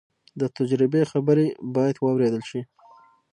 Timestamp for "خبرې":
1.11-1.47